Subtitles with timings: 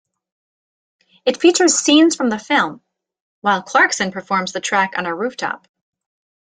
[1.25, 2.81] It features scenes from the film,
[3.41, 5.67] while Clarkson performs the track on a rooftop.